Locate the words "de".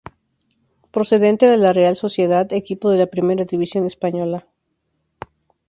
1.47-1.57, 2.89-2.97